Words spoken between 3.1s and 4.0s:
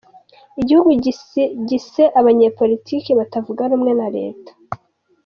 batavuga rumwe